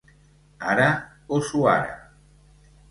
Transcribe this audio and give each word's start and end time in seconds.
Ara 0.71 0.89
o 1.37 1.39
suara. 1.51 1.93